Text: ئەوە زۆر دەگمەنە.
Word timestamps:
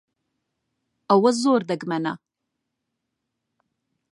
ئەوە 1.09 1.31
زۆر 1.41 1.61
دەگمەنە. 1.71 2.13